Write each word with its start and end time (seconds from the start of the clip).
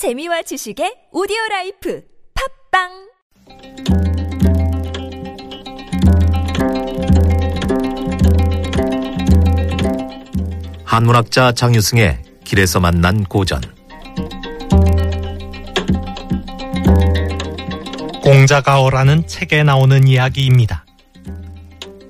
재미와 0.00 0.40
지식의 0.40 1.12
오디오 1.12 1.36
라이프 1.50 2.02
팟빵 2.72 2.88
한문학자 10.86 11.52
장유승의 11.52 12.22
길에서 12.44 12.80
만난 12.80 13.24
고전 13.24 13.60
공자가어라는 18.22 19.26
책에 19.26 19.62
나오는 19.64 20.08
이야기입니다. 20.08 20.86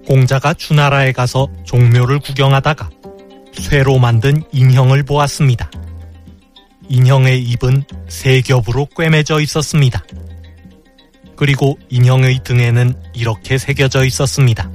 공자가 0.06 0.54
주나라에 0.54 1.10
가서 1.10 1.48
종묘를 1.64 2.20
구경하다가 2.20 2.88
쇠로 3.52 3.98
만든 3.98 4.44
인형을 4.52 5.02
보았습니다. 5.02 5.68
인형의 6.90 7.40
입은 7.42 7.84
세 8.08 8.40
겹으로 8.40 8.86
꿰매져 8.96 9.40
있었습니다. 9.40 10.04
그리고 11.36 11.78
인형의 11.88 12.40
등에는 12.42 12.94
이렇게 13.14 13.58
새겨져 13.58 14.04
있었습니다. 14.04 14.68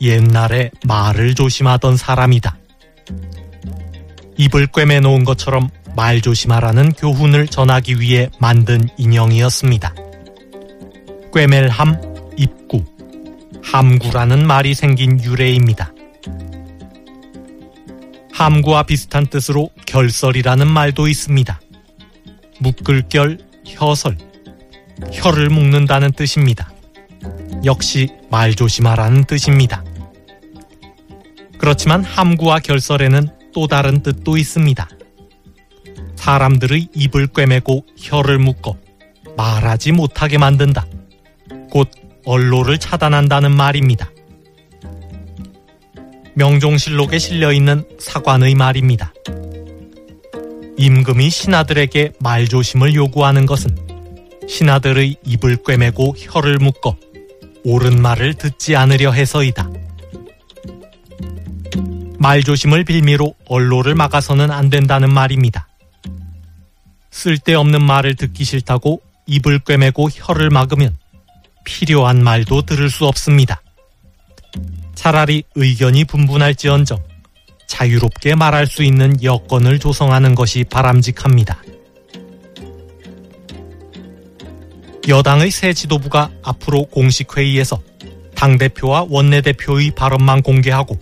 옛날에 0.00 0.70
말을 0.86 1.34
조심하던 1.34 1.96
사람이다. 1.96 2.56
입을 4.38 4.68
꿰매 4.68 5.00
놓은 5.00 5.24
것처럼 5.24 5.68
말 5.96 6.20
조심하라는 6.20 6.92
교훈을 6.92 7.48
전하기 7.48 8.00
위해 8.00 8.30
만든 8.38 8.88
인형이었습니다. 8.96 9.94
꿰멜함, 11.34 12.00
입구, 12.36 12.84
함구라는 13.64 14.46
말이 14.46 14.74
생긴 14.74 15.22
유래입니다. 15.22 15.92
함구와 18.32 18.82
비슷한 18.84 19.26
뜻으로 19.26 19.70
결설이라는 19.94 20.66
말도 20.66 21.06
있습니다. 21.06 21.60
묶을 22.58 23.04
결, 23.08 23.38
혀설, 23.64 24.18
혀를 25.12 25.50
묶는다는 25.50 26.10
뜻입니다. 26.10 26.72
역시 27.64 28.08
말 28.28 28.56
조심하라는 28.56 29.22
뜻입니다. 29.22 29.84
그렇지만 31.58 32.02
함구와 32.02 32.58
결설에는 32.58 33.28
또 33.54 33.68
다른 33.68 34.02
뜻도 34.02 34.36
있습니다. 34.36 34.88
사람들의 36.16 36.88
입을 36.92 37.28
꿰매고 37.28 37.86
혀를 37.96 38.40
묶어 38.40 38.76
말하지 39.36 39.92
못하게 39.92 40.38
만든다. 40.38 40.86
곧 41.70 41.88
언로를 42.24 42.78
차단한다는 42.78 43.52
말입니다. 43.52 44.10
명종실록에 46.34 47.20
실려 47.20 47.52
있는 47.52 47.86
사관의 48.00 48.56
말입니다. 48.56 49.12
임금이 50.76 51.30
신하들에게 51.30 52.14
말조심을 52.20 52.94
요구하는 52.94 53.46
것은 53.46 53.76
신하들의 54.48 55.16
입을 55.24 55.58
꿰매고 55.64 56.14
혀를 56.18 56.58
묶어 56.58 56.96
옳은 57.64 58.02
말을 58.02 58.34
듣지 58.34 58.76
않으려 58.76 59.12
해서이다. 59.12 59.70
말조심을 62.18 62.84
빌미로 62.84 63.34
언로를 63.46 63.94
막아서는 63.94 64.50
안 64.50 64.70
된다는 64.70 65.12
말입니다. 65.12 65.68
쓸데없는 67.10 67.82
말을 67.82 68.16
듣기 68.16 68.44
싫다고 68.44 69.00
입을 69.26 69.60
꿰매고 69.60 70.08
혀를 70.10 70.50
막으면 70.50 70.98
필요한 71.64 72.22
말도 72.22 72.62
들을 72.62 72.90
수 72.90 73.06
없습니다. 73.06 73.62
차라리 74.94 75.44
의견이 75.54 76.04
분분할지언정 76.04 77.13
자유롭게 77.74 78.36
말할 78.36 78.68
수 78.68 78.84
있는 78.84 79.20
여건을 79.20 79.80
조성하는 79.80 80.36
것이 80.36 80.62
바람직합니다. 80.62 81.60
여당의 85.08 85.50
새 85.50 85.72
지도부가 85.72 86.30
앞으로 86.44 86.84
공식 86.84 87.36
회의에서 87.36 87.82
당대표와 88.36 89.06
원내대표의 89.10 89.90
발언만 89.96 90.42
공개하고 90.42 90.96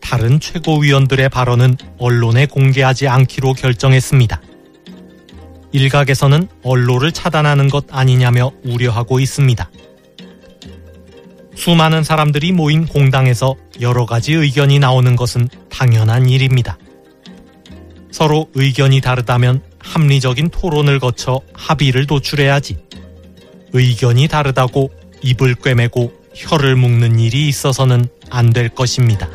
다른 0.00 0.40
최고위원들의 0.40 1.28
발언은 1.28 1.76
언론에 1.98 2.46
공개하지 2.46 3.08
않기로 3.08 3.52
결정했습니다. 3.52 4.40
일각에서는 5.72 6.48
언론을 6.62 7.12
차단하는 7.12 7.68
것 7.68 7.84
아니냐며 7.90 8.52
우려하고 8.64 9.20
있습니다. 9.20 9.70
수많은 11.56 12.04
사람들이 12.04 12.52
모인 12.52 12.86
공당에서 12.86 13.56
여러 13.80 14.06
가지 14.06 14.32
의견이 14.34 14.78
나오는 14.78 15.16
것은 15.16 15.48
당연한 15.68 16.28
일입니다. 16.28 16.78
서로 18.12 18.48
의견이 18.54 19.00
다르다면 19.00 19.62
합리적인 19.78 20.50
토론을 20.50 21.00
거쳐 21.00 21.40
합의를 21.54 22.06
도출해야지. 22.06 22.78
의견이 23.72 24.28
다르다고 24.28 24.90
입을 25.22 25.56
꿰매고 25.56 26.12
혀를 26.34 26.76
묶는 26.76 27.18
일이 27.18 27.48
있어서는 27.48 28.08
안 28.30 28.52
될 28.52 28.68
것입니다. 28.68 29.28